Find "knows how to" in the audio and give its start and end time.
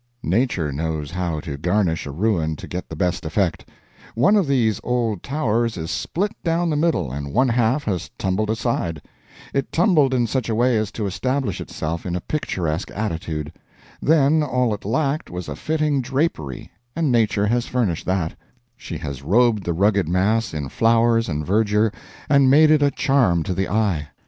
0.71-1.57